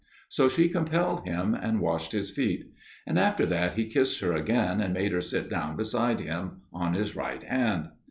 So 0.29 0.49
she 0.49 0.67
compelled 0.67 1.27
him, 1.27 1.53
and 1.53 1.79
washed 1.79 2.11
his 2.11 2.31
feet. 2.31 2.65
And 3.05 3.19
after 3.19 3.45
that 3.45 3.73
he 3.73 3.85
kissed 3.85 4.19
her 4.21 4.33
again, 4.33 4.81
and 4.81 4.95
made 4.95 5.11
her 5.11 5.21
sit 5.21 5.47
down 5.47 5.75
beside 5.77 6.19
him, 6.19 6.61
on 6.73 6.95
his 6.95 7.15
right 7.15 7.43
hand. 7.43 7.89